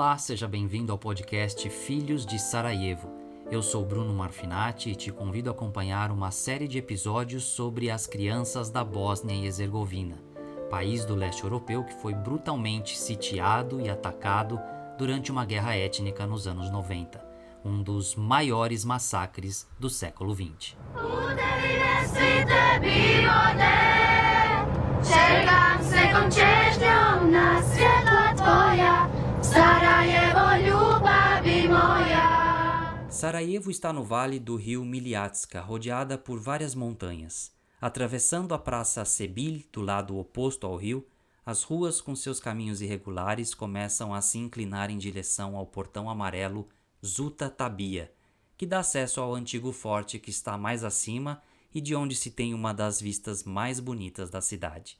[0.00, 3.12] Olá, seja bem-vindo ao podcast Filhos de Sarajevo.
[3.50, 8.06] Eu sou Bruno Marfinati e te convido a acompanhar uma série de episódios sobre as
[8.06, 10.16] crianças da Bósnia e Herzegovina,
[10.70, 14.58] país do leste europeu que foi brutalmente sitiado e atacado
[14.96, 17.22] durante uma guerra étnica nos anos 90,
[17.62, 20.78] um dos maiores massacres do século XX.
[33.10, 37.52] Sarajevo está no vale do rio Miljacka, rodeada por várias montanhas.
[37.80, 41.06] Atravessando a praça Sebil, do lado oposto ao rio,
[41.44, 46.68] as ruas com seus caminhos irregulares começam a se inclinar em direção ao portão amarelo
[47.04, 48.12] Zuta Tabia,
[48.56, 51.42] que dá acesso ao antigo forte que está mais acima
[51.74, 54.98] e de onde se tem uma das vistas mais bonitas da cidade.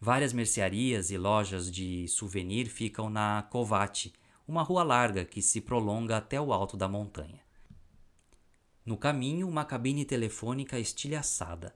[0.00, 4.12] Várias mercearias e lojas de souvenir ficam na Kovac,
[4.46, 7.40] uma rua larga que se prolonga até o alto da montanha.
[8.84, 11.74] No caminho, uma cabine telefônica estilhaçada.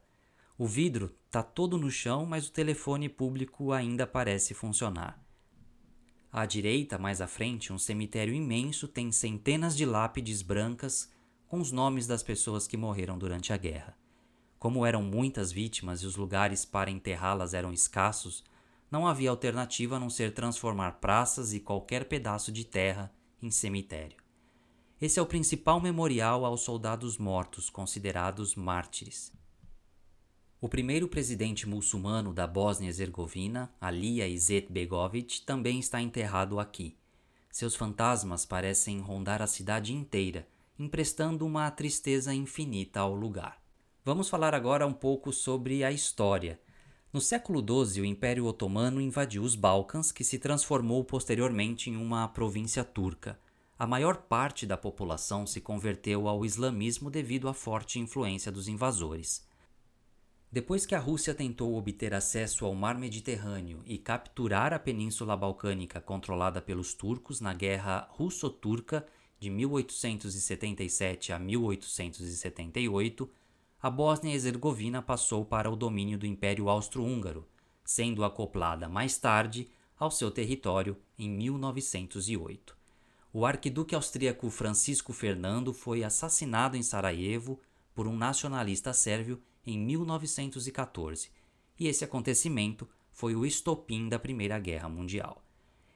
[0.58, 5.22] O vidro está todo no chão, mas o telefone público ainda parece funcionar.
[6.30, 11.10] À direita, mais à frente, um cemitério imenso tem centenas de lápides brancas
[11.46, 13.96] com os nomes das pessoas que morreram durante a guerra.
[14.58, 18.42] Como eram muitas vítimas e os lugares para enterrá-las eram escassos,
[18.90, 24.16] não havia alternativa a não ser transformar praças e qualquer pedaço de terra em cemitério.
[25.00, 29.32] Esse é o principal memorial aos soldados mortos, considerados mártires.
[30.60, 36.96] O primeiro presidente muçulmano da Bósnia-Herzegovina, Alija Izetbegovic, também está enterrado aqui.
[37.48, 43.67] Seus fantasmas parecem rondar a cidade inteira, emprestando uma tristeza infinita ao lugar.
[44.08, 46.58] Vamos falar agora um pouco sobre a história
[47.12, 52.26] no século XII, o Império Otomano invadiu os Balcãs, que se transformou posteriormente em uma
[52.26, 53.38] província turca.
[53.78, 59.46] A maior parte da população se converteu ao islamismo devido à forte influência dos invasores.
[60.50, 66.00] Depois que a Rússia tentou obter acesso ao mar Mediterrâneo e capturar a Península Balcânica
[66.00, 69.06] controlada pelos turcos na Guerra Russo-Turca
[69.38, 73.30] de 1877 a 1878,
[73.80, 77.46] a Bósnia-Herzegovina passou para o domínio do Império Austro-Húngaro,
[77.84, 82.76] sendo acoplada mais tarde ao seu território em 1908.
[83.32, 87.60] O arquiduque austríaco Francisco Fernando foi assassinado em Sarajevo
[87.94, 91.30] por um nacionalista sérvio em 1914,
[91.78, 95.44] e esse acontecimento foi o estopim da Primeira Guerra Mundial.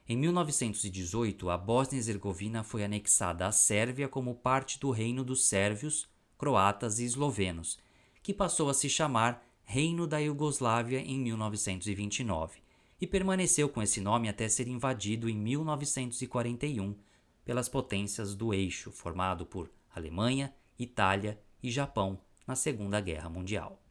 [0.07, 6.07] Em 1918, a Bósnia-Herzegovina foi anexada à Sérvia como parte do Reino dos Sérvios
[6.43, 7.79] croatas e eslovenos,
[8.21, 12.59] que passou a se chamar Reino da Iugoslávia em 1929
[12.99, 16.97] e permaneceu com esse nome até ser invadido em 1941
[17.45, 23.81] pelas potências do eixo formado por Alemanha, Itália e Japão na Segunda Guerra Mundial.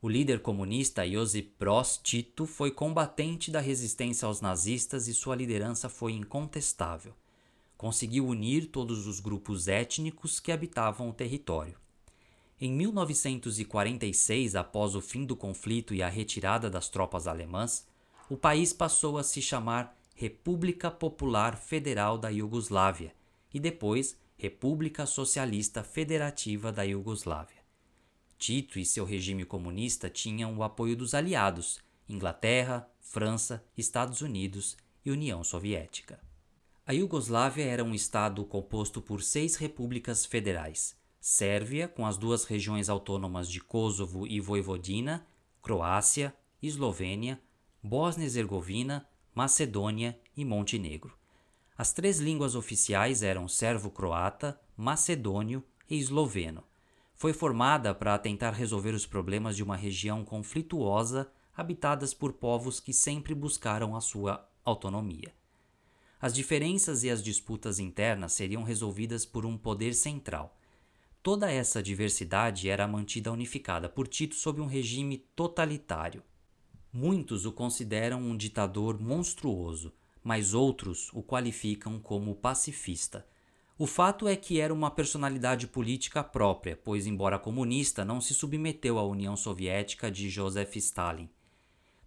[0.00, 5.90] O líder comunista Josip Broz Tito foi combatente da resistência aos nazistas e sua liderança
[5.90, 7.14] foi incontestável
[7.76, 11.76] conseguiu unir todos os grupos étnicos que habitavam o território.
[12.60, 17.86] Em 1946, após o fim do conflito e a retirada das tropas alemãs,
[18.30, 23.12] o país passou a se chamar República Popular Federal da Iugoslávia
[23.52, 27.62] e depois República Socialista Federativa da Iugoslávia.
[28.38, 35.10] Tito e seu regime comunista tinham o apoio dos aliados Inglaterra, França, Estados Unidos e
[35.10, 36.23] União Soviética.
[36.86, 42.90] A Iugoslávia era um estado composto por seis repúblicas federais: Sérvia, com as duas regiões
[42.90, 45.26] autônomas de Kosovo e Voivodina,
[45.62, 47.40] Croácia, Eslovênia,
[47.82, 51.16] Bósnia-Herzegovina, Macedônia e Montenegro.
[51.76, 56.62] As três línguas oficiais eram servo-croata, macedônio e esloveno.
[57.14, 62.92] Foi formada para tentar resolver os problemas de uma região conflituosa habitadas por povos que
[62.92, 65.32] sempre buscaram a sua autonomia.
[66.24, 70.58] As diferenças e as disputas internas seriam resolvidas por um poder central.
[71.22, 76.22] Toda essa diversidade era mantida unificada por Tito sob um regime totalitário.
[76.90, 79.92] Muitos o consideram um ditador monstruoso,
[80.22, 83.26] mas outros o qualificam como pacifista.
[83.78, 88.98] O fato é que era uma personalidade política própria, pois, embora comunista, não se submeteu
[88.98, 91.28] à União Soviética de Joseph Stalin.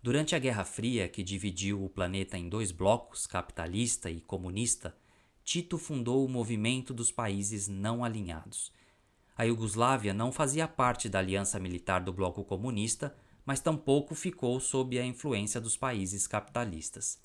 [0.07, 4.95] Durante a Guerra Fria, que dividiu o planeta em dois blocos, capitalista e comunista,
[5.43, 8.71] Tito fundou o movimento dos países não alinhados.
[9.35, 13.13] A Iugoslávia não fazia parte da aliança militar do bloco comunista,
[13.45, 17.19] mas tampouco ficou sob a influência dos países capitalistas.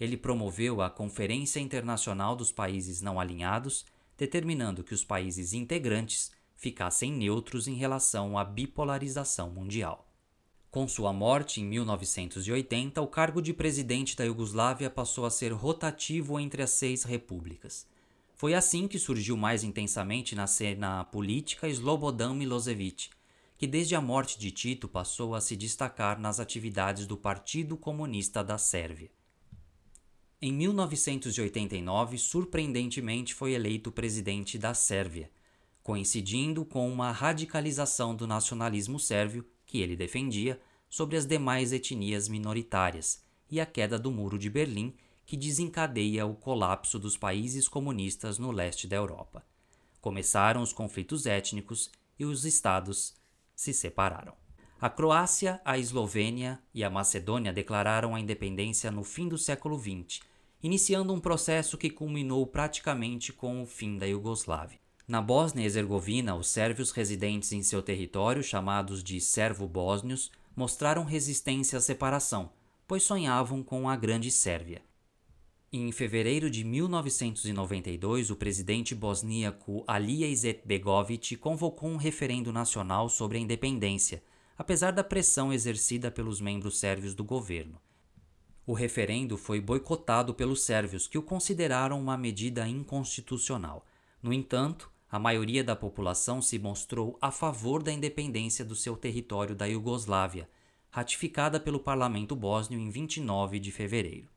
[0.00, 3.84] ele promoveu a Conferência Internacional dos Países Não Alinhados,
[4.16, 10.08] determinando que os países integrantes ficassem neutros em relação à bipolarização mundial.
[10.72, 16.40] Com sua morte em 1980, o cargo de presidente da Iugoslávia passou a ser rotativo
[16.40, 17.86] entre as seis repúblicas.
[18.34, 23.10] Foi assim que surgiu mais intensamente na cena política Slobodan Milosevic,
[23.58, 28.42] que desde a morte de Tito passou a se destacar nas atividades do Partido Comunista
[28.42, 29.10] da Sérvia.
[30.40, 35.30] Em 1989, surpreendentemente, foi eleito presidente da Sérvia,
[35.82, 43.24] coincidindo com uma radicalização do nacionalismo sérvio que ele defendia sobre as demais etnias minoritárias
[43.50, 48.50] e a queda do Muro de Berlim, que desencadeia o colapso dos países comunistas no
[48.50, 49.42] leste da Europa.
[49.98, 53.14] Começaram os conflitos étnicos e os estados
[53.56, 54.34] se separaram.
[54.78, 60.20] A Croácia, a Eslovênia e a Macedônia declararam a independência no fim do século XX,
[60.62, 64.81] iniciando um processo que culminou praticamente com o fim da Iugoslávia.
[65.06, 71.78] Na Bósnia e Herzegovina, os sérvios residentes em seu território, chamados de servo-bósnios, mostraram resistência
[71.78, 72.52] à separação,
[72.86, 74.80] pois sonhavam com a Grande Sérvia.
[75.72, 83.40] Em fevereiro de 1992, o presidente bosníaco Alija Izetbegovic convocou um referendo nacional sobre a
[83.40, 84.22] independência,
[84.56, 87.80] apesar da pressão exercida pelos membros sérvios do governo.
[88.66, 93.84] O referendo foi boicotado pelos sérvios, que o consideraram uma medida inconstitucional.
[94.22, 99.54] No entanto, a maioria da população se mostrou a favor da independência do seu território
[99.54, 100.48] da Iugoslávia,
[100.88, 104.30] ratificada pelo parlamento bósnio em 29 de fevereiro.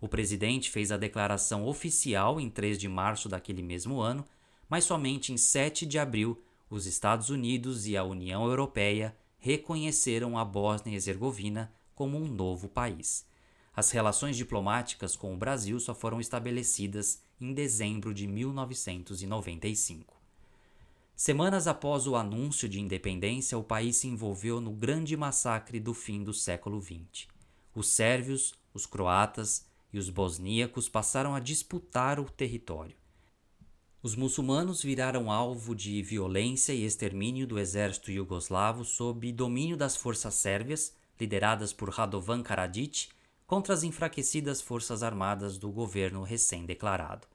[0.00, 4.26] O presidente fez a declaração oficial em 3 de março daquele mesmo ano,
[4.68, 10.44] mas somente em 7 de abril os Estados Unidos e a União Europeia reconheceram a
[10.44, 13.24] Bósnia e Herzegovina como um novo país.
[13.72, 20.16] As relações diplomáticas com o Brasil só foram estabelecidas em dezembro de 1995.
[21.14, 26.22] Semanas após o anúncio de independência, o país se envolveu no grande massacre do fim
[26.22, 27.26] do século XX.
[27.74, 32.94] Os sérvios, os croatas e os bosníacos passaram a disputar o território.
[34.00, 40.34] Os muçulmanos viraram alvo de violência e extermínio do exército iugoslavo sob domínio das forças
[40.34, 43.08] sérvias, lideradas por Radovan Karadzic,
[43.48, 47.26] contra as enfraquecidas forças armadas do governo recém-declarado.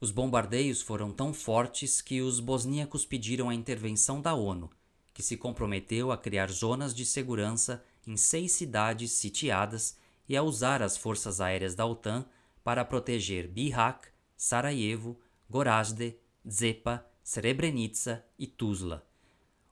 [0.00, 4.68] Os bombardeios foram tão fortes que os bosníacos pediram a intervenção da ONU,
[5.14, 9.96] que se comprometeu a criar zonas de segurança em seis cidades sitiadas
[10.28, 12.26] e a usar as forças aéreas da OTAN
[12.64, 14.00] para proteger Bihać,
[14.36, 15.16] Sarajevo,
[15.48, 16.16] Gorazde,
[16.50, 19.06] Zepa, Srebrenica e Tuzla.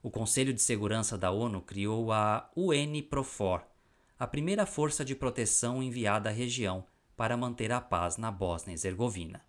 [0.01, 3.61] O Conselho de Segurança da ONU criou a UNPROFOR,
[4.19, 6.83] a primeira força de proteção enviada à região
[7.15, 9.41] para manter a paz na Bósnia e Herzegovina.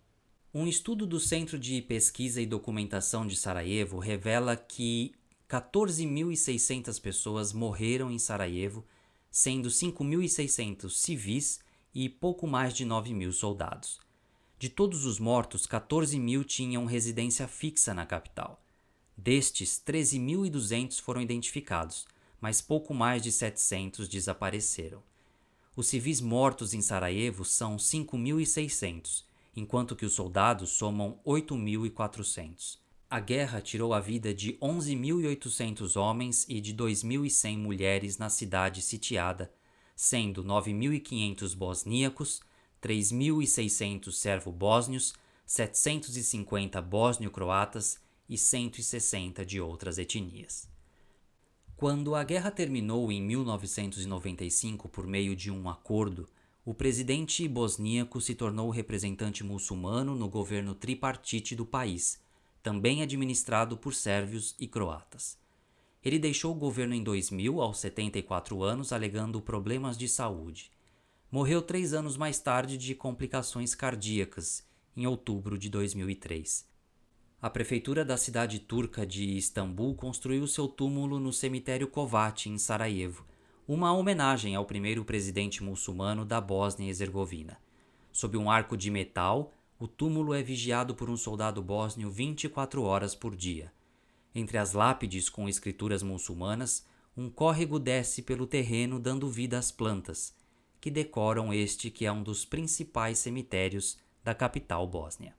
[0.53, 5.13] Um estudo do Centro de Pesquisa e Documentação de Sarajevo revela que
[5.49, 8.85] 14.600 pessoas morreram em Sarajevo,
[9.31, 11.59] sendo 5.600 civis
[11.93, 13.99] e pouco mais de 9 mil soldados.
[14.59, 18.61] De todos os mortos, 14 mil tinham residência fixa na capital.
[19.17, 22.05] Destes, 13.200 foram identificados,
[22.41, 25.01] mas pouco mais de 700 desapareceram.
[25.75, 29.23] Os civis mortos em Sarajevo são 5.600,
[29.55, 32.77] enquanto que os soldados somam 8.400.
[33.09, 39.51] A guerra tirou a vida de 11.800 homens e de 2.100 mulheres na cidade sitiada,
[39.95, 42.41] sendo 9.500 bosníacos,
[42.81, 45.13] 3.600 servo-bósnios,
[45.45, 50.69] 750 bósnio-croatas e 160 de outras etnias.
[51.79, 56.27] Quando a guerra terminou em 1995 por meio de um acordo,
[56.65, 62.21] o presidente bosníaco se tornou representante muçulmano no governo tripartite do país,
[62.61, 65.39] também administrado por sérvios e croatas.
[66.03, 70.73] Ele deixou o governo em 2000, aos 74 anos, alegando problemas de saúde.
[71.31, 74.67] Morreu três anos mais tarde de complicações cardíacas,
[74.97, 76.67] em outubro de 2003.
[77.41, 83.25] A prefeitura da cidade turca de Istambul construiu seu túmulo no cemitério Kovac, em Sarajevo,
[83.65, 87.57] uma homenagem ao primeiro presidente muçulmano da Bósnia e Herzegovina.
[88.11, 93.15] Sob um arco de metal, o túmulo é vigiado por um soldado bósnio 24 horas
[93.15, 93.71] por dia.
[94.35, 100.35] Entre as lápides com escrituras muçulmanas, um córrego desce pelo terreno dando vida às plantas,
[100.81, 105.38] que decoram este que é um dos principais cemitérios da capital bósnia.